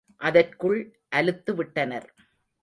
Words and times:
அதற்குள் 0.21 0.79
அலுத்து 1.15 1.55
விட்டனர். 1.55 2.09